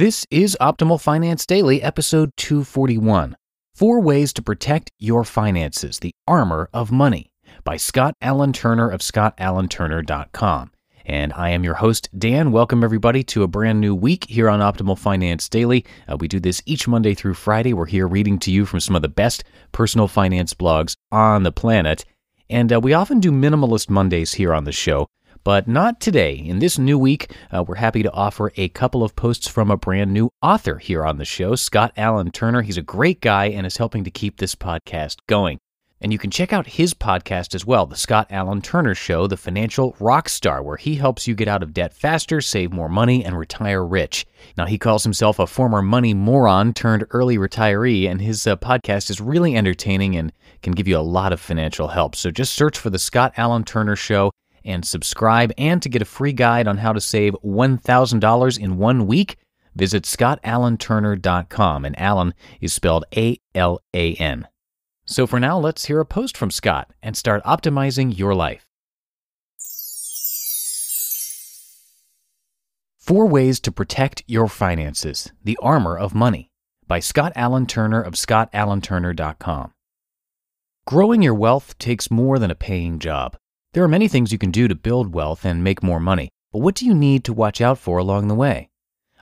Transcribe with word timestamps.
This 0.00 0.26
is 0.30 0.56
Optimal 0.62 0.98
Finance 0.98 1.44
Daily, 1.44 1.82
episode 1.82 2.30
241 2.38 3.36
Four 3.74 4.00
Ways 4.00 4.32
to 4.32 4.40
Protect 4.40 4.90
Your 4.98 5.24
Finances 5.24 5.98
The 5.98 6.14
Armor 6.26 6.70
of 6.72 6.90
Money 6.90 7.30
by 7.64 7.76
Scott 7.76 8.14
Alan 8.22 8.54
Turner 8.54 8.88
of 8.88 9.02
ScottAlanTurner.com. 9.02 10.70
And 11.04 11.34
I 11.34 11.50
am 11.50 11.64
your 11.64 11.74
host, 11.74 12.08
Dan. 12.18 12.50
Welcome, 12.50 12.82
everybody, 12.82 13.22
to 13.24 13.42
a 13.42 13.46
brand 13.46 13.78
new 13.78 13.94
week 13.94 14.24
here 14.24 14.48
on 14.48 14.60
Optimal 14.60 14.98
Finance 14.98 15.50
Daily. 15.50 15.84
Uh, 16.08 16.16
we 16.18 16.28
do 16.28 16.40
this 16.40 16.62
each 16.64 16.88
Monday 16.88 17.12
through 17.12 17.34
Friday. 17.34 17.74
We're 17.74 17.84
here 17.84 18.08
reading 18.08 18.38
to 18.38 18.50
you 18.50 18.64
from 18.64 18.80
some 18.80 18.96
of 18.96 19.02
the 19.02 19.08
best 19.08 19.44
personal 19.72 20.08
finance 20.08 20.54
blogs 20.54 20.94
on 21.12 21.42
the 21.42 21.52
planet. 21.52 22.06
And 22.48 22.72
uh, 22.72 22.80
we 22.80 22.94
often 22.94 23.20
do 23.20 23.30
Minimalist 23.30 23.90
Mondays 23.90 24.32
here 24.32 24.54
on 24.54 24.64
the 24.64 24.72
show. 24.72 25.08
But 25.42 25.66
not 25.66 26.00
today. 26.00 26.34
In 26.34 26.58
this 26.58 26.78
new 26.78 26.98
week, 26.98 27.34
uh, 27.50 27.64
we're 27.66 27.76
happy 27.76 28.02
to 28.02 28.12
offer 28.12 28.52
a 28.56 28.68
couple 28.68 29.02
of 29.02 29.16
posts 29.16 29.48
from 29.48 29.70
a 29.70 29.76
brand 29.76 30.12
new 30.12 30.28
author 30.42 30.76
here 30.76 31.06
on 31.06 31.16
the 31.16 31.24
show, 31.24 31.54
Scott 31.54 31.92
Alan 31.96 32.30
Turner. 32.30 32.60
He's 32.60 32.76
a 32.76 32.82
great 32.82 33.22
guy 33.22 33.46
and 33.46 33.66
is 33.66 33.78
helping 33.78 34.04
to 34.04 34.10
keep 34.10 34.36
this 34.36 34.54
podcast 34.54 35.16
going. 35.26 35.58
And 36.02 36.12
you 36.12 36.18
can 36.18 36.30
check 36.30 36.52
out 36.52 36.66
his 36.66 36.92
podcast 36.92 37.54
as 37.54 37.64
well, 37.64 37.86
The 37.86 37.96
Scott 37.96 38.26
Alan 38.30 38.60
Turner 38.60 38.94
Show, 38.94 39.26
The 39.26 39.36
Financial 39.38 39.94
Rockstar, 39.94 40.62
where 40.62 40.76
he 40.76 40.96
helps 40.96 41.26
you 41.26 41.34
get 41.34 41.48
out 41.48 41.62
of 41.62 41.72
debt 41.72 41.94
faster, 41.94 42.42
save 42.42 42.70
more 42.72 42.88
money, 42.90 43.24
and 43.24 43.38
retire 43.38 43.84
rich. 43.84 44.26
Now, 44.58 44.66
he 44.66 44.78
calls 44.78 45.04
himself 45.04 45.38
a 45.38 45.46
former 45.46 45.80
money 45.80 46.12
moron 46.12 46.74
turned 46.74 47.06
early 47.10 47.38
retiree, 47.38 48.10
and 48.10 48.20
his 48.20 48.46
uh, 48.46 48.56
podcast 48.56 49.08
is 49.08 49.20
really 49.20 49.56
entertaining 49.56 50.16
and 50.16 50.32
can 50.62 50.72
give 50.72 50.88
you 50.88 50.98
a 50.98 51.00
lot 51.00 51.32
of 51.32 51.40
financial 51.40 51.88
help. 51.88 52.14
So 52.14 52.30
just 52.30 52.54
search 52.54 52.78
for 52.78 52.90
The 52.90 52.98
Scott 52.98 53.34
Alan 53.36 53.64
Turner 53.64 53.96
Show 53.96 54.30
and 54.64 54.84
subscribe. 54.84 55.52
And 55.58 55.82
to 55.82 55.88
get 55.88 56.02
a 56.02 56.06
free 56.06 56.32
guide 56.32 56.66
on 56.66 56.78
how 56.78 56.92
to 56.92 57.00
save 57.00 57.34
$1,000 57.44 58.58
in 58.58 58.76
one 58.78 59.06
week, 59.06 59.36
visit 59.74 60.04
scottalanturner.com. 60.04 61.84
And 61.84 61.98
Alan 61.98 62.34
is 62.60 62.72
spelled 62.72 63.04
A 63.16 63.38
L 63.54 63.80
A 63.94 64.14
N. 64.14 64.46
So 65.06 65.26
for 65.26 65.40
now, 65.40 65.58
let's 65.58 65.86
hear 65.86 66.00
a 66.00 66.06
post 66.06 66.36
from 66.36 66.50
Scott 66.50 66.92
and 67.02 67.16
start 67.16 67.42
optimizing 67.44 68.16
your 68.16 68.34
life. 68.34 68.64
Four 72.98 73.26
Ways 73.26 73.58
to 73.60 73.72
Protect 73.72 74.22
Your 74.28 74.46
Finances 74.46 75.32
The 75.42 75.58
Armor 75.60 75.98
of 75.98 76.14
Money 76.14 76.48
by 76.86 77.00
Scott 77.00 77.32
Alan 77.34 77.66
Turner 77.66 78.00
of 78.00 78.14
ScottAlanTurner.com. 78.14 79.72
Growing 80.86 81.22
your 81.22 81.34
wealth 81.34 81.76
takes 81.78 82.10
more 82.10 82.38
than 82.38 82.50
a 82.50 82.54
paying 82.54 83.00
job. 83.00 83.36
There 83.72 83.84
are 83.84 83.88
many 83.88 84.08
things 84.08 84.32
you 84.32 84.38
can 84.38 84.50
do 84.50 84.66
to 84.66 84.74
build 84.74 85.14
wealth 85.14 85.44
and 85.44 85.62
make 85.62 85.80
more 85.80 86.00
money, 86.00 86.30
but 86.50 86.58
what 86.58 86.74
do 86.74 86.84
you 86.84 86.92
need 86.92 87.22
to 87.22 87.32
watch 87.32 87.60
out 87.60 87.78
for 87.78 87.98
along 87.98 88.26
the 88.26 88.34
way? 88.34 88.68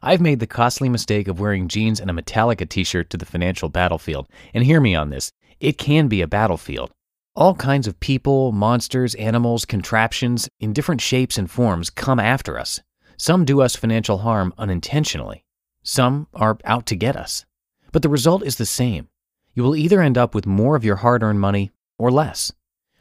I've 0.03 0.23
made 0.23 0.41
the 0.41 0.47
costly 0.47 0.89
mistake 0.89 1.29
of 1.29 1.39
wearing 1.39 1.69
jeans 1.69 2.01
and 2.01 2.09
a 2.09 2.15
Metallica 2.15 2.67
t 2.67 2.83
shirt 2.83 3.11
to 3.11 3.19
the 3.19 3.27
financial 3.27 3.69
battlefield, 3.69 4.27
and 4.55 4.65
hear 4.65 4.81
me 4.81 4.95
on 4.95 5.11
this 5.11 5.33
it 5.61 5.77
can 5.77 6.09
be 6.09 6.23
a 6.23 6.27
battlefield. 6.27 6.91
All 7.37 7.55
kinds 7.55 7.87
of 7.87 8.01
people, 8.01 8.53
monsters, 8.53 9.15
animals, 9.17 9.67
contraptions, 9.67 10.49
in 10.61 10.73
different 10.73 11.03
shapes 11.03 11.37
and 11.37 11.51
forms 11.51 11.91
come 11.91 12.19
after 12.19 12.59
us. 12.59 12.81
Some 13.19 13.45
do 13.45 13.61
us 13.61 13.77
financial 13.77 14.19
harm 14.19 14.55
unintentionally. 14.57 15.45
Some 15.83 16.27
are 16.33 16.57
out 16.65 16.87
to 16.87 16.97
get 16.97 17.17
us. 17.17 17.45
But 17.93 18.01
the 18.01 18.09
result 18.09 18.43
is 18.45 18.57
the 18.57 18.65
same. 18.65 19.09
You 19.53 19.63
will 19.63 19.77
either 19.77 20.01
end 20.01 20.17
up 20.17 20.35
with 20.35 20.47
more 20.47 20.75
of 20.75 20.87
your 20.87 20.97
hard 20.97 21.23
earned 21.23 21.41
money 21.41 21.71
or 21.99 22.11
less. 22.11 22.51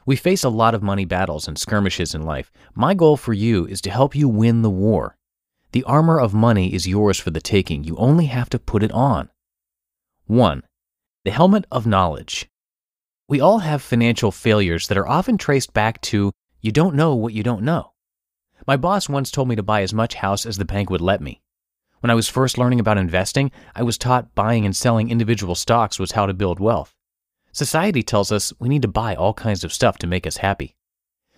We 0.07 0.15
face 0.15 0.45
a 0.45 0.49
lot 0.49 0.73
of 0.73 0.81
money 0.81 1.03
battles 1.03 1.49
and 1.49 1.59
skirmishes 1.59 2.15
in 2.15 2.21
life. 2.21 2.49
My 2.73 2.93
goal 2.93 3.17
for 3.17 3.33
you 3.33 3.65
is 3.65 3.81
to 3.81 3.91
help 3.91 4.15
you 4.15 4.29
win 4.29 4.61
the 4.61 4.69
war. 4.69 5.17
The 5.73 5.83
armor 5.83 6.17
of 6.17 6.33
money 6.33 6.73
is 6.73 6.87
yours 6.87 7.19
for 7.19 7.29
the 7.29 7.41
taking. 7.41 7.83
You 7.83 7.97
only 7.97 8.27
have 8.27 8.49
to 8.51 8.57
put 8.57 8.83
it 8.83 8.91
on. 8.93 9.29
1. 10.27 10.63
The 11.25 11.31
helmet 11.31 11.65
of 11.69 11.85
knowledge. 11.85 12.47
We 13.27 13.41
all 13.41 13.59
have 13.59 13.81
financial 13.81 14.31
failures 14.31 14.87
that 14.87 14.97
are 14.97 15.07
often 15.09 15.37
traced 15.37 15.73
back 15.73 15.99
to 16.03 16.31
you 16.61 16.71
don't 16.71 16.95
know 16.95 17.13
what 17.13 17.33
you 17.33 17.43
don't 17.43 17.63
know. 17.63 17.91
My 18.65 18.77
boss 18.77 19.09
once 19.09 19.29
told 19.29 19.49
me 19.49 19.57
to 19.57 19.63
buy 19.63 19.81
as 19.81 19.93
much 19.93 20.15
house 20.15 20.45
as 20.45 20.55
the 20.55 20.63
bank 20.63 20.89
would 20.89 21.01
let 21.01 21.19
me. 21.19 21.41
When 21.99 22.11
I 22.11 22.15
was 22.15 22.29
first 22.29 22.57
learning 22.57 22.79
about 22.79 22.97
investing, 22.97 23.51
I 23.75 23.83
was 23.83 23.97
taught 23.97 24.33
buying 24.35 24.65
and 24.65 24.73
selling 24.73 25.09
individual 25.09 25.53
stocks 25.53 25.99
was 25.99 26.13
how 26.13 26.27
to 26.27 26.33
build 26.33 26.61
wealth. 26.61 26.95
Society 27.57 28.03
tells 28.03 28.31
us 28.31 28.53
we 28.59 28.69
need 28.69 28.83
to 28.83 28.87
buy 28.87 29.15
all 29.15 29.33
kinds 29.33 29.63
of 29.63 29.73
stuff 29.73 29.97
to 29.97 30.05
make 30.05 30.27
us 30.27 30.37
happy. 30.37 30.75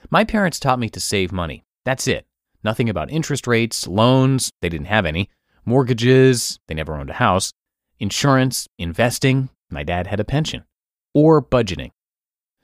My 0.09 0.25
parents 0.25 0.59
taught 0.59 0.78
me 0.78 0.90
to 0.90 1.00
save 1.00 1.31
money. 1.31 1.63
That's 1.85 2.09
it. 2.09 2.28
Nothing 2.62 2.90
about 2.90 3.09
interest 3.09 3.47
rates, 3.47 3.88
loans, 3.88 4.52
they 4.62 4.68
didn't 4.68 4.88
have 4.88 5.06
any, 5.06 5.29
mortgages, 5.63 6.59
they 6.68 6.75
never 6.75 6.96
owned 6.96 7.09
a 7.09 7.13
house, 7.13 7.53
insurance, 8.00 8.68
investing, 8.78 9.50
my 9.72 9.81
dad 9.84 10.08
had 10.08 10.19
a 10.19 10.25
pension, 10.25 10.66
or 11.13 11.41
budgeting. 11.41 11.91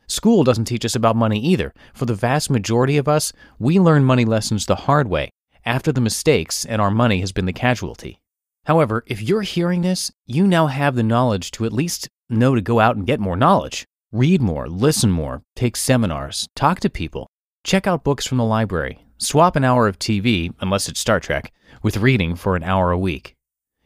School 0.06 0.44
doesn't 0.44 0.66
teach 0.66 0.84
us 0.84 0.98
about 0.98 1.16
money 1.16 1.40
either. 1.40 1.74
For 1.94 2.04
the 2.04 2.14
vast 2.14 2.50
majority 2.50 2.98
of 2.98 3.08
us, 3.08 3.32
we 3.58 3.80
learn 3.80 4.04
money 4.04 4.26
lessons 4.26 4.66
the 4.66 4.76
hard 4.76 5.08
way, 5.08 5.30
after 5.66 5.94
the 5.94 6.02
mistakes, 6.02 6.66
and 6.66 6.82
our 6.82 6.92
money 6.92 7.22
has 7.22 7.32
been 7.32 7.46
the 7.46 7.54
casualty. 7.54 8.20
However, 8.66 9.06
if 9.08 9.22
you're 9.22 9.44
hearing 9.44 9.82
this, 9.82 10.12
you 10.26 10.46
now 10.46 10.68
have 10.68 10.96
the 10.96 11.04
knowledge 11.04 11.52
to 11.52 11.64
at 11.64 11.72
least 11.72 12.10
know 12.30 12.56
to 12.56 12.62
go 12.62 12.80
out 12.80 12.96
and 12.96 13.06
get 13.06 13.20
more 13.20 13.36
knowledge. 13.36 13.86
Read 14.12 14.42
more, 14.42 14.68
listen 14.68 15.12
more, 15.12 15.42
take 15.56 15.76
seminars, 15.76 16.48
talk 16.56 16.80
to 16.80 16.90
people, 16.90 17.28
check 17.64 17.86
out 17.86 18.04
books 18.04 18.26
from 18.26 18.38
the 18.38 18.46
library, 18.46 19.06
swap 19.18 19.56
an 19.56 19.64
hour 19.64 19.88
of 19.88 20.00
TV, 20.00 20.54
unless 20.62 20.88
it's 20.88 21.00
Star 21.00 21.20
Trek, 21.20 21.52
with 21.84 21.98
reading 21.98 22.36
for 22.36 22.56
an 22.56 22.64
hour 22.64 22.92
a 22.92 22.98
week. 22.98 23.36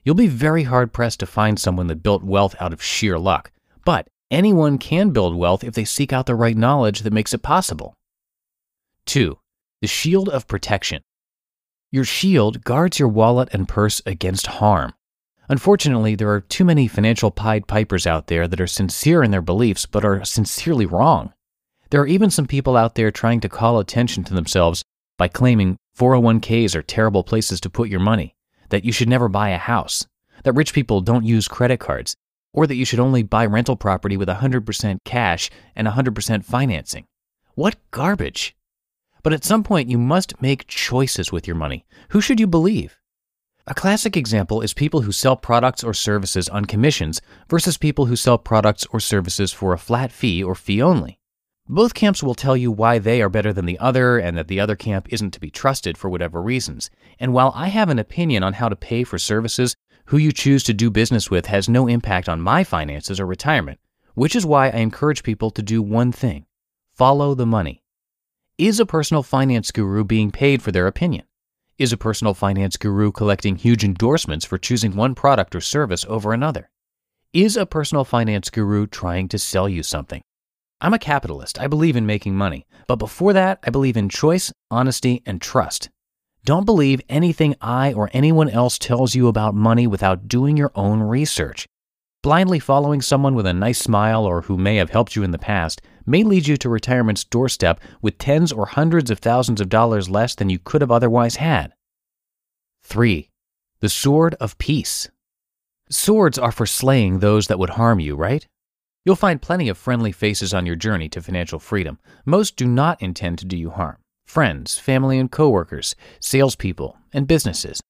You'll 0.03 0.16
be 0.16 0.28
very 0.28 0.63
hard 0.63 0.94
pressed 0.94 1.19
to 1.22 1.25
find 1.25 1.59
someone 1.59 1.88
that 1.88 2.03
built 2.03 2.23
wealth 2.23 2.55
out 2.59 2.73
of 2.73 2.83
sheer 2.83 3.17
luck, 3.17 3.51
but 3.85 4.07
anyone 4.29 4.78
can 4.78 5.09
build 5.09 5.35
wealth 5.35 5.63
if 5.63 5.73
they 5.73 5.85
seek 5.85 6.13
out 6.13 6.25
the 6.25 6.35
right 6.35 6.57
knowledge 6.57 7.01
that 7.01 7.13
makes 7.13 7.33
it 7.33 7.41
possible. 7.41 7.95
2. 9.05 9.38
The 9.81 9.88
shield 9.88 10.29
of 10.29 10.47
protection. 10.47 11.01
Your 11.91 12.03
shield 12.03 12.63
guards 12.63 12.99
your 12.99 13.07
wallet 13.07 13.49
and 13.51 13.67
purse 13.67 14.01
against 14.05 14.45
harm. 14.45 14.94
Unfortunately, 15.49 16.13
there 16.13 16.29
are 16.29 16.41
too 16.41 16.63
many 16.63 16.87
financial 16.87 17.31
Pied 17.31 17.67
Pipers 17.67 18.05
out 18.05 18.27
there 18.27 18.47
that 18.47 18.61
are 18.61 18.67
sincere 18.67 19.23
in 19.23 19.31
their 19.31 19.41
beliefs 19.41 19.87
but 19.87 20.05
are 20.05 20.23
sincerely 20.23 20.85
wrong. 20.85 21.33
There 21.89 21.99
are 22.01 22.07
even 22.07 22.29
some 22.29 22.45
people 22.45 22.77
out 22.77 22.93
there 22.93 23.09
trying 23.09 23.39
to 23.39 23.49
call 23.49 23.79
attention 23.79 24.23
to 24.25 24.35
themselves 24.35 24.83
by 25.17 25.27
claiming 25.27 25.77
401ks 25.97 26.75
are 26.75 26.83
terrible 26.83 27.23
places 27.23 27.59
to 27.61 27.69
put 27.69 27.89
your 27.89 27.99
money, 27.99 28.35
that 28.69 28.85
you 28.85 28.91
should 28.91 29.09
never 29.09 29.27
buy 29.27 29.49
a 29.49 29.57
house, 29.57 30.05
that 30.43 30.53
rich 30.53 30.71
people 30.71 31.01
don't 31.01 31.25
use 31.25 31.47
credit 31.47 31.79
cards, 31.79 32.16
or 32.53 32.67
that 32.67 32.75
you 32.75 32.85
should 32.85 32.99
only 32.99 33.23
buy 33.23 33.45
rental 33.45 33.75
property 33.75 34.17
with 34.17 34.29
100% 34.29 34.99
cash 35.03 35.49
and 35.75 35.87
100% 35.87 36.45
financing. 36.45 37.05
What 37.55 37.75
garbage! 37.89 38.55
But 39.23 39.33
at 39.33 39.43
some 39.43 39.63
point, 39.63 39.89
you 39.89 39.97
must 39.97 40.41
make 40.41 40.67
choices 40.67 41.31
with 41.31 41.47
your 41.47 41.55
money. 41.55 41.85
Who 42.09 42.21
should 42.21 42.39
you 42.39 42.47
believe? 42.47 42.99
A 43.69 43.75
classic 43.75 44.18
example 44.18 44.62
is 44.62 44.74
people 44.74 45.02
who 45.02 45.12
sell 45.12 45.35
products 45.35 45.84
or 45.84 45.94
services 45.94 46.50
on 46.50 46.66
commissions 46.66 47.22
versus 47.47 47.78
people 47.78 48.07
who 48.07 48.16
sell 48.16 48.40
products 48.40 48.84
or 48.90 49.00
services 49.00 49.53
for 49.53 49.74
a 49.74 49.78
flat 49.78 50.12
fee 50.12 50.44
or 50.44 50.56
fee 50.56 50.81
only. 50.81 51.19
Both 51.68 51.94
camps 51.94 52.24
will 52.24 52.34
tell 52.34 52.58
you 52.58 52.72
why 52.72 52.97
they 52.97 53.22
are 53.22 53.29
better 53.29 53.53
than 53.53 53.68
the 53.68 53.78
other 53.78 54.18
and 54.18 54.35
that 54.35 54.47
the 54.47 54.59
other 54.59 54.75
camp 54.75 55.13
isn't 55.13 55.35
to 55.35 55.40
be 55.40 55.52
trusted 55.52 56.00
for 56.00 56.09
whatever 56.09 56.41
reasons. 56.41 56.90
And 57.19 57.31
while 57.31 57.52
I 57.53 57.68
have 57.68 57.90
an 57.90 58.00
opinion 58.00 58.41
on 58.41 58.53
how 58.53 58.69
to 58.69 58.75
pay 58.75 59.03
for 59.03 59.19
services, 59.19 59.75
who 60.06 60.18
you 60.18 60.31
choose 60.31 60.63
to 60.63 60.74
do 60.74 60.90
business 60.90 61.29
with 61.29 61.46
has 61.46 61.69
no 61.69 61.85
impact 61.85 62.28
on 62.28 62.41
my 62.41 62.63
finances 62.63 63.19
or 63.19 63.28
retirement, 63.28 63.79
which 64.16 64.35
is 64.35 64.47
why 64.47 64.69
I 64.69 64.78
encourage 64.78 65.22
people 65.22 65.52
to 65.52 65.62
do 65.62 65.84
one 65.84 66.12
thing 66.12 66.47
follow 66.96 67.35
the 67.35 67.46
money. 67.46 67.84
Is 68.58 68.79
a 68.79 68.85
personal 68.88 69.22
finance 69.22 69.69
guru 69.69 70.03
being 70.03 70.31
paid 70.31 70.63
for 70.63 70.72
their 70.72 70.88
opinion? 70.88 71.25
Is 71.79 71.94
a 71.94 71.97
personal 71.97 72.34
finance 72.34 72.75
guru 72.75 73.09
collecting 73.09 73.56
huge 73.56 73.85
endorsements 73.85 74.44
for 74.44 74.57
choosing 74.57 74.97
one 74.97 75.16
product 75.16 75.56
or 75.56 75.62
service 75.62 76.05
over 76.09 76.34
another? 76.34 76.70
Is 77.31 77.55
a 77.55 77.66
personal 77.66 78.03
finance 78.03 78.49
guru 78.49 78.85
trying 78.85 79.29
to 79.29 79.40
sell 79.40 79.70
you 79.70 79.81
something? 79.81 80.22
I'm 80.81 80.93
a 80.93 80.99
capitalist. 80.99 81.58
I 81.58 81.67
believe 81.67 81.96
in 81.96 82.05
making 82.05 82.35
money. 82.35 82.67
But 82.85 82.97
before 82.97 83.31
that, 83.31 83.59
I 83.64 83.70
believe 83.70 83.96
in 83.96 84.09
choice, 84.09 84.52
honesty, 84.70 85.23
and 85.26 85.41
trust. 85.41 85.90
Don't 86.43 86.66
believe 86.66 86.99
anything 87.08 87.55
I 87.61 87.93
or 87.93 88.09
anyone 88.11 88.49
else 88.49 88.78
tells 88.78 89.16
you 89.16 89.29
about 89.29 89.55
money 89.55 89.87
without 89.87 90.28
doing 90.28 90.58
your 90.58 90.73
own 90.76 90.99
research. 90.99 91.66
Blindly 92.22 92.59
following 92.59 93.02
someone 93.02 93.35
with 93.35 93.46
a 93.46 93.53
nice 93.53 93.79
smile 93.79 94.26
or 94.26 94.41
who 94.41 94.58
may 94.58 94.76
have 94.76 94.90
helped 94.90 95.16
you 95.16 95.23
in 95.23 95.31
the 95.31 95.37
past 95.37 95.81
may 96.09 96.23
lead 96.23 96.47
you 96.47 96.58
to 96.58 96.67
retirement's 96.70 97.23
doorstep 97.23 97.79
with 98.02 98.17
tens 98.17 98.52
or 98.52 98.66
hundreds 98.66 99.11
of 99.11 99.20
thousands 99.20 99.61
of 99.61 99.70
dollars 99.70 100.09
less 100.09 100.35
than 100.35 100.50
you 100.50 100.59
could 100.59 100.82
have 100.82 100.91
otherwise 100.91 101.38
had. 101.38 101.73
3. 102.84 103.29
The 103.79 103.90
Sword 103.90 104.35
of 104.41 104.58
Peace. 104.58 105.09
Swords 105.90 106.38
are 106.38 106.52
for 106.52 106.66
slaying 106.66 107.20
those 107.20 107.47
that 107.47 107.59
would 107.59 107.72
harm 107.72 108.00
you, 108.00 108.16
right? 108.16 108.46
You'll 109.06 109.16
find 109.16 109.41
plenty 109.41 109.70
of 109.70 109.78
friendly 109.78 110.11
faces 110.11 110.53
on 110.53 110.66
your 110.66 110.76
journey 110.76 111.09
to 111.09 111.22
financial 111.22 111.59
freedom. 111.59 112.00
Most 112.26 112.58
do 112.58 112.67
not 112.67 113.02
intend 113.02 113.40
to 113.40 113.46
do 113.46 113.55
you 113.58 113.70
harm 113.70 113.97
friends, 114.26 114.78
family 114.78 115.17
and 115.17 115.32
coworkers, 115.32 115.96
salespeople, 116.20 116.97
and 117.12 117.28
businesses. 117.28 117.82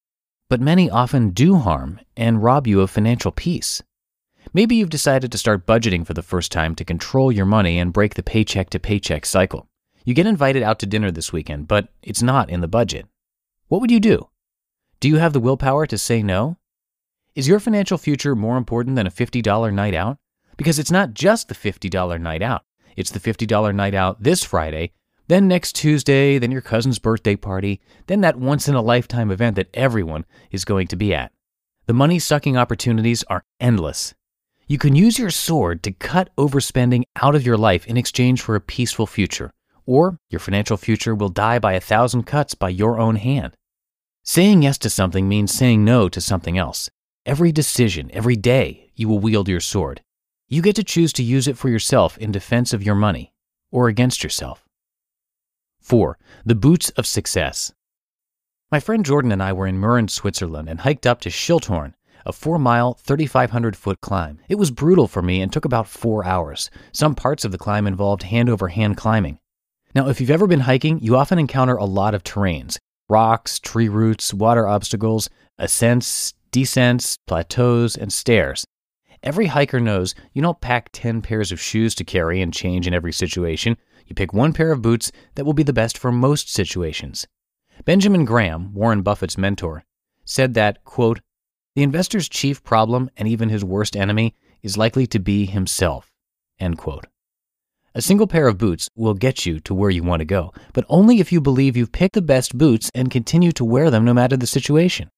but 0.50 0.60
many 0.60 0.90
often 0.90 1.30
do 1.30 1.54
harm 1.54 2.00
and 2.16 2.42
rob 2.42 2.66
you 2.66 2.80
of 2.80 2.90
financial 2.90 3.30
peace. 3.30 3.80
Maybe 4.52 4.74
you've 4.74 4.90
decided 4.90 5.30
to 5.30 5.38
start 5.38 5.64
budgeting 5.64 6.04
for 6.04 6.12
the 6.12 6.22
first 6.22 6.50
time 6.50 6.74
to 6.74 6.84
control 6.84 7.30
your 7.30 7.46
money 7.46 7.78
and 7.78 7.92
break 7.92 8.14
the 8.14 8.22
paycheck 8.22 8.68
to 8.70 8.80
paycheck 8.80 9.24
cycle. 9.24 9.68
You 10.04 10.12
get 10.12 10.26
invited 10.26 10.64
out 10.64 10.80
to 10.80 10.86
dinner 10.86 11.12
this 11.12 11.32
weekend, 11.32 11.68
but 11.68 11.88
it's 12.02 12.22
not 12.22 12.50
in 12.50 12.60
the 12.60 12.66
budget. 12.66 13.06
What 13.68 13.80
would 13.80 13.92
you 13.92 14.00
do? 14.00 14.28
Do 14.98 15.08
you 15.08 15.16
have 15.16 15.32
the 15.32 15.40
willpower 15.40 15.86
to 15.86 15.96
say 15.96 16.20
no? 16.22 16.56
Is 17.36 17.46
your 17.46 17.60
financial 17.60 17.96
future 17.96 18.34
more 18.34 18.56
important 18.56 18.96
than 18.96 19.06
a 19.06 19.10
$50 19.10 19.72
night 19.72 19.94
out? 19.94 20.18
Because 20.56 20.80
it's 20.80 20.90
not 20.90 21.14
just 21.14 21.48
the 21.48 21.54
$50 21.54 22.20
night 22.20 22.42
out. 22.42 22.64
It's 22.96 23.12
the 23.12 23.20
$50 23.20 23.72
night 23.74 23.94
out 23.94 24.20
this 24.22 24.42
Friday, 24.42 24.92
then 25.28 25.46
next 25.46 25.76
Tuesday, 25.76 26.38
then 26.38 26.50
your 26.50 26.60
cousin's 26.60 26.98
birthday 26.98 27.36
party, 27.36 27.80
then 28.08 28.20
that 28.22 28.34
once 28.34 28.66
in 28.66 28.74
a 28.74 28.82
lifetime 28.82 29.30
event 29.30 29.54
that 29.54 29.70
everyone 29.74 30.24
is 30.50 30.64
going 30.64 30.88
to 30.88 30.96
be 30.96 31.14
at. 31.14 31.30
The 31.86 31.94
money 31.94 32.18
sucking 32.18 32.56
opportunities 32.56 33.22
are 33.28 33.44
endless. 33.60 34.12
You 34.70 34.78
can 34.78 34.94
use 34.94 35.18
your 35.18 35.30
sword 35.30 35.82
to 35.82 35.90
cut 35.90 36.30
overspending 36.36 37.02
out 37.20 37.34
of 37.34 37.44
your 37.44 37.56
life 37.56 37.88
in 37.88 37.96
exchange 37.96 38.40
for 38.40 38.54
a 38.54 38.60
peaceful 38.60 39.04
future, 39.04 39.50
or 39.84 40.20
your 40.30 40.38
financial 40.38 40.76
future 40.76 41.12
will 41.12 41.28
die 41.28 41.58
by 41.58 41.72
a 41.72 41.80
thousand 41.80 42.22
cuts 42.22 42.54
by 42.54 42.68
your 42.68 42.96
own 42.96 43.16
hand. 43.16 43.56
Saying 44.22 44.62
yes 44.62 44.78
to 44.78 44.88
something 44.88 45.28
means 45.28 45.52
saying 45.52 45.84
no 45.84 46.08
to 46.10 46.20
something 46.20 46.56
else. 46.56 46.88
Every 47.26 47.50
decision, 47.50 48.12
every 48.12 48.36
day, 48.36 48.92
you 48.94 49.08
will 49.08 49.18
wield 49.18 49.48
your 49.48 49.58
sword. 49.58 50.02
You 50.46 50.62
get 50.62 50.76
to 50.76 50.84
choose 50.84 51.12
to 51.14 51.24
use 51.24 51.48
it 51.48 51.58
for 51.58 51.68
yourself 51.68 52.16
in 52.18 52.30
defense 52.30 52.72
of 52.72 52.84
your 52.84 52.94
money 52.94 53.32
or 53.72 53.88
against 53.88 54.22
yourself. 54.22 54.68
4. 55.80 56.16
The 56.44 56.54
Boots 56.54 56.90
of 56.90 57.08
Success. 57.08 57.72
My 58.70 58.78
friend 58.78 59.04
Jordan 59.04 59.32
and 59.32 59.42
I 59.42 59.52
were 59.52 59.66
in 59.66 59.80
Mürren, 59.80 60.08
Switzerland, 60.08 60.68
and 60.68 60.82
hiked 60.82 61.08
up 61.08 61.20
to 61.22 61.28
Schilthorn, 61.28 61.94
a 62.26 62.32
four 62.32 62.58
mile, 62.58 62.94
3,500 62.94 63.76
foot 63.76 64.00
climb. 64.00 64.38
It 64.48 64.56
was 64.56 64.70
brutal 64.70 65.08
for 65.08 65.22
me 65.22 65.40
and 65.40 65.52
took 65.52 65.64
about 65.64 65.88
four 65.88 66.24
hours. 66.24 66.70
Some 66.92 67.14
parts 67.14 67.44
of 67.44 67.52
the 67.52 67.58
climb 67.58 67.86
involved 67.86 68.24
hand 68.24 68.48
over 68.48 68.68
hand 68.68 68.96
climbing. 68.96 69.38
Now, 69.94 70.08
if 70.08 70.20
you've 70.20 70.30
ever 70.30 70.46
been 70.46 70.60
hiking, 70.60 71.00
you 71.00 71.16
often 71.16 71.38
encounter 71.38 71.76
a 71.76 71.84
lot 71.84 72.14
of 72.14 72.22
terrains 72.22 72.78
rocks, 73.08 73.58
tree 73.58 73.88
roots, 73.88 74.32
water 74.32 74.68
obstacles, 74.68 75.28
ascents, 75.58 76.32
descents, 76.52 77.18
plateaus, 77.26 77.96
and 77.96 78.12
stairs. 78.12 78.64
Every 79.22 79.46
hiker 79.46 79.80
knows 79.80 80.14
you 80.32 80.40
don't 80.40 80.60
pack 80.60 80.90
10 80.92 81.20
pairs 81.20 81.52
of 81.52 81.60
shoes 81.60 81.94
to 81.96 82.04
carry 82.04 82.40
and 82.40 82.54
change 82.54 82.86
in 82.86 82.94
every 82.94 83.12
situation. 83.12 83.76
You 84.06 84.14
pick 84.14 84.32
one 84.32 84.52
pair 84.52 84.72
of 84.72 84.80
boots 84.80 85.12
that 85.34 85.44
will 85.44 85.52
be 85.52 85.62
the 85.62 85.72
best 85.72 85.98
for 85.98 86.10
most 86.10 86.52
situations. 86.52 87.26
Benjamin 87.84 88.24
Graham, 88.24 88.72
Warren 88.72 89.02
Buffett's 89.02 89.36
mentor, 89.36 89.84
said 90.24 90.54
that, 90.54 90.84
quote, 90.84 91.20
the 91.80 91.84
investor's 91.84 92.28
chief 92.28 92.62
problem 92.62 93.08
and 93.16 93.26
even 93.26 93.48
his 93.48 93.64
worst 93.64 93.96
enemy 93.96 94.34
is 94.62 94.76
likely 94.76 95.06
to 95.06 95.18
be 95.18 95.46
himself. 95.46 96.12
End 96.58 96.76
quote. 96.76 97.06
A 97.94 98.02
single 98.02 98.26
pair 98.26 98.48
of 98.48 98.58
boots 98.58 98.90
will 98.94 99.14
get 99.14 99.46
you 99.46 99.60
to 99.60 99.72
where 99.72 99.88
you 99.88 100.02
want 100.02 100.20
to 100.20 100.26
go, 100.26 100.52
but 100.74 100.84
only 100.90 101.20
if 101.20 101.32
you 101.32 101.40
believe 101.40 101.78
you've 101.78 101.90
picked 101.90 102.16
the 102.16 102.20
best 102.20 102.58
boots 102.58 102.90
and 102.94 103.10
continue 103.10 103.50
to 103.52 103.64
wear 103.64 103.90
them 103.90 104.04
no 104.04 104.12
matter 104.12 104.36
the 104.36 104.46
situation. 104.46 105.08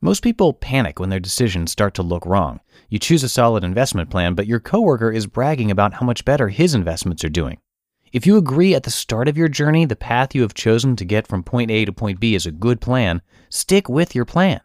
Most 0.00 0.22
people 0.22 0.52
panic 0.52 1.00
when 1.00 1.10
their 1.10 1.18
decisions 1.18 1.72
start 1.72 1.92
to 1.94 2.04
look 2.04 2.24
wrong. 2.24 2.60
You 2.88 3.00
choose 3.00 3.24
a 3.24 3.28
solid 3.28 3.64
investment 3.64 4.08
plan, 4.08 4.34
but 4.34 4.46
your 4.46 4.60
coworker 4.60 5.10
is 5.10 5.26
bragging 5.26 5.72
about 5.72 5.94
how 5.94 6.06
much 6.06 6.24
better 6.24 6.50
his 6.50 6.72
investments 6.72 7.24
are 7.24 7.30
doing. 7.30 7.58
If 8.12 8.28
you 8.28 8.36
agree 8.36 8.76
at 8.76 8.84
the 8.84 8.92
start 8.92 9.26
of 9.26 9.36
your 9.36 9.48
journey 9.48 9.86
the 9.86 9.96
path 9.96 10.36
you 10.36 10.42
have 10.42 10.54
chosen 10.54 10.94
to 10.94 11.04
get 11.04 11.26
from 11.26 11.42
point 11.42 11.72
A 11.72 11.84
to 11.84 11.92
point 11.92 12.20
B 12.20 12.36
is 12.36 12.46
a 12.46 12.52
good 12.52 12.80
plan, 12.80 13.22
stick 13.48 13.88
with 13.88 14.14
your 14.14 14.24
plan. 14.24 14.60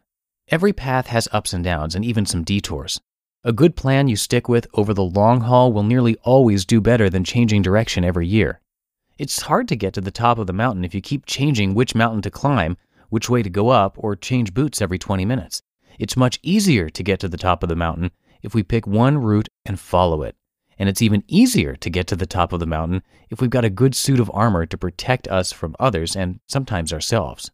Every 0.49 0.71
path 0.71 1.07
has 1.07 1.27
ups 1.33 1.51
and 1.51 1.61
downs 1.61 1.93
and 1.93 2.05
even 2.05 2.25
some 2.25 2.45
detours. 2.45 3.01
A 3.43 3.51
good 3.51 3.75
plan 3.75 4.07
you 4.07 4.15
stick 4.15 4.47
with 4.47 4.65
over 4.73 4.93
the 4.93 5.03
long 5.03 5.41
haul 5.41 5.73
will 5.73 5.83
nearly 5.83 6.15
always 6.23 6.63
do 6.63 6.79
better 6.79 7.09
than 7.09 7.25
changing 7.25 7.63
direction 7.63 8.05
every 8.05 8.27
year. 8.27 8.61
It's 9.17 9.41
hard 9.41 9.67
to 9.67 9.75
get 9.75 9.93
to 9.95 10.01
the 10.01 10.09
top 10.09 10.39
of 10.39 10.47
the 10.47 10.53
mountain 10.53 10.85
if 10.85 10.95
you 10.95 11.01
keep 11.01 11.25
changing 11.25 11.73
which 11.73 11.95
mountain 11.95 12.21
to 12.21 12.31
climb, 12.31 12.77
which 13.09 13.29
way 13.29 13.43
to 13.43 13.49
go 13.49 13.69
up, 13.69 13.95
or 13.97 14.15
change 14.15 14.53
boots 14.53 14.81
every 14.81 14.97
20 14.97 15.25
minutes. 15.25 15.61
It's 15.99 16.15
much 16.15 16.39
easier 16.43 16.89
to 16.91 17.03
get 17.03 17.19
to 17.19 17.27
the 17.27 17.35
top 17.35 17.61
of 17.61 17.67
the 17.67 17.75
mountain 17.75 18.11
if 18.41 18.55
we 18.55 18.63
pick 18.63 18.87
one 18.87 19.17
route 19.17 19.49
and 19.65 19.77
follow 19.77 20.23
it. 20.23 20.37
And 20.79 20.87
it's 20.87 21.01
even 21.01 21.25
easier 21.27 21.75
to 21.75 21.89
get 21.89 22.07
to 22.07 22.15
the 22.15 22.25
top 22.25 22.53
of 22.53 22.61
the 22.61 22.65
mountain 22.65 23.01
if 23.29 23.41
we've 23.41 23.49
got 23.49 23.65
a 23.65 23.69
good 23.69 23.95
suit 23.95 24.21
of 24.21 24.31
armor 24.33 24.65
to 24.65 24.77
protect 24.77 25.27
us 25.27 25.51
from 25.51 25.75
others 25.77 26.15
and 26.15 26.39
sometimes 26.47 26.93
ourselves. 26.93 27.51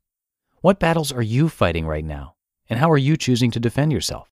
What 0.61 0.79
battles 0.79 1.11
are 1.11 1.23
you 1.23 1.49
fighting 1.49 1.87
right 1.87 2.05
now? 2.05 2.35
And 2.69 2.79
how 2.79 2.89
are 2.91 2.97
you 2.97 3.17
choosing 3.17 3.51
to 3.51 3.59
defend 3.59 3.91
yourself? 3.91 4.29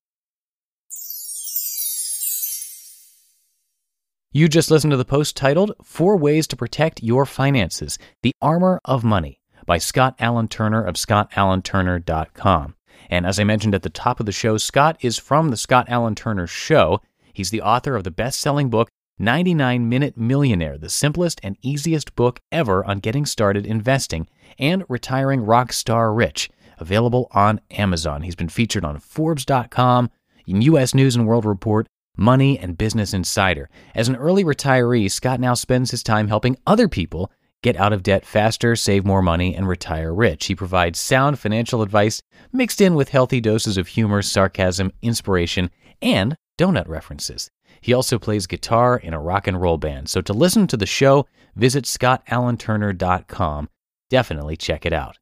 You 4.34 4.48
just 4.48 4.70
listened 4.70 4.92
to 4.92 4.96
the 4.96 5.04
post 5.04 5.36
titled 5.36 5.72
Four 5.82 6.16
Ways 6.16 6.46
to 6.46 6.56
Protect 6.56 7.02
Your 7.02 7.26
Finances 7.26 7.98
The 8.22 8.32
Armor 8.40 8.80
of 8.84 9.04
Money 9.04 9.40
by 9.66 9.76
Scott 9.76 10.14
Alan 10.18 10.48
Turner 10.48 10.82
of 10.82 10.94
ScottAlanTurner.com. 10.94 12.74
And 13.10 13.26
as 13.26 13.38
I 13.38 13.44
mentioned 13.44 13.74
at 13.74 13.82
the 13.82 13.90
top 13.90 14.20
of 14.20 14.26
the 14.26 14.32
show, 14.32 14.56
Scott 14.56 14.96
is 15.02 15.18
from 15.18 15.50
The 15.50 15.58
Scott 15.58 15.86
Alan 15.90 16.14
Turner 16.14 16.46
Show. 16.46 17.02
He's 17.34 17.50
the 17.50 17.60
author 17.60 17.94
of 17.94 18.04
the 18.04 18.10
best 18.10 18.40
selling 18.40 18.70
book, 18.70 18.88
99 19.18 19.86
Minute 19.86 20.16
Millionaire, 20.16 20.78
the 20.78 20.88
simplest 20.88 21.38
and 21.42 21.58
easiest 21.60 22.16
book 22.16 22.40
ever 22.50 22.82
on 22.86 23.00
getting 23.00 23.26
started 23.26 23.66
investing 23.66 24.28
and 24.58 24.84
retiring 24.88 25.44
rock 25.44 25.74
star 25.74 26.12
rich 26.12 26.48
available 26.82 27.28
on 27.32 27.60
Amazon. 27.70 28.20
He's 28.20 28.36
been 28.36 28.50
featured 28.50 28.84
on 28.84 28.98
Forbes.com, 28.98 30.10
U.S. 30.44 30.94
News 30.94 31.16
and 31.16 31.26
World 31.26 31.46
Report, 31.46 31.86
Money, 32.16 32.58
and 32.58 32.76
Business 32.76 33.14
Insider. 33.14 33.70
As 33.94 34.08
an 34.08 34.16
early 34.16 34.44
retiree, 34.44 35.10
Scott 35.10 35.40
now 35.40 35.54
spends 35.54 35.90
his 35.90 36.02
time 36.02 36.28
helping 36.28 36.58
other 36.66 36.88
people 36.88 37.32
get 37.62 37.76
out 37.76 37.92
of 37.92 38.02
debt 38.02 38.26
faster, 38.26 38.76
save 38.76 39.04
more 39.04 39.22
money, 39.22 39.54
and 39.54 39.66
retire 39.66 40.12
rich. 40.12 40.46
He 40.46 40.54
provides 40.54 40.98
sound 40.98 41.38
financial 41.38 41.80
advice 41.80 42.20
mixed 42.52 42.80
in 42.80 42.94
with 42.94 43.08
healthy 43.08 43.40
doses 43.40 43.78
of 43.78 43.88
humor, 43.88 44.20
sarcasm, 44.20 44.92
inspiration, 45.00 45.70
and 46.02 46.36
donut 46.58 46.88
references. 46.88 47.50
He 47.80 47.92
also 47.92 48.18
plays 48.18 48.46
guitar 48.46 48.96
in 48.96 49.14
a 49.14 49.20
rock 49.20 49.46
and 49.46 49.60
roll 49.60 49.78
band. 49.78 50.08
So 50.08 50.20
to 50.22 50.32
listen 50.32 50.66
to 50.68 50.76
the 50.76 50.86
show, 50.86 51.26
visit 51.56 51.84
scottalanturner.com. 51.84 53.68
Definitely 54.10 54.56
check 54.56 54.84
it 54.84 54.92
out. 54.92 55.18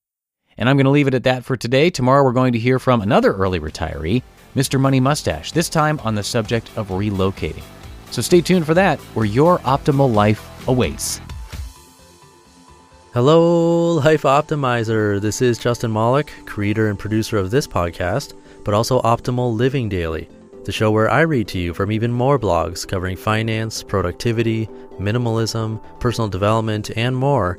And 0.61 0.69
I'm 0.69 0.77
going 0.77 0.85
to 0.85 0.91
leave 0.91 1.09
it 1.09 1.15
at 1.15 1.25
that 1.25 1.43
for 1.43 1.57
today. 1.57 1.89
Tomorrow 1.89 2.23
we're 2.23 2.33
going 2.33 2.53
to 2.53 2.59
hear 2.59 2.79
from 2.79 3.01
another 3.01 3.33
early 3.33 3.59
retiree, 3.59 4.23
Mr. 4.55 4.79
Money 4.79 5.01
Mustache, 5.01 5.53
this 5.53 5.71
time 5.71 5.99
on 6.01 6.15
the 6.15 6.23
subject 6.23 6.71
of 6.77 6.89
relocating. 6.89 7.65
So 8.11 8.21
stay 8.21 8.43
tuned 8.43 8.67
for 8.67 8.75
that, 8.75 8.99
where 9.15 9.25
your 9.25 9.59
optimal 9.61 10.13
life 10.13 10.47
awaits. 10.69 11.21
Hello, 13.15 13.95
Life 13.95 14.23
Optimizer. 14.23 15.21
This 15.21 15.41
is 15.41 15.59
Justin 15.59 15.93
Malik, 15.93 16.31
creator 16.45 16.91
and 16.91 16.99
producer 16.99 17.39
of 17.39 17.51
this 17.51 17.67
podcast, 17.67 18.35
but 18.63 18.75
also 18.75 19.01
Optimal 19.01 19.57
Living 19.57 19.89
Daily, 19.89 20.29
the 20.65 20.73
show 20.73 20.91
where 20.91 21.11
I 21.11 21.23
read 21.23 21.49
to 21.49 21.59
you 21.59 21.73
from 21.73 21.91
even 21.91 22.13
more 22.13 22.39
blogs 22.39 22.87
covering 22.87 23.17
finance, 23.17 23.83
productivity, 23.83 24.67
minimalism, 24.99 25.83
personal 26.01 26.29
development, 26.29 26.91
and 26.97 27.17
more 27.17 27.59